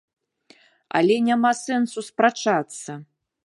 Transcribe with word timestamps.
Але 1.01 1.17
няма 1.27 1.51
сэнсу 1.65 2.05
спрачацца. 2.09 2.91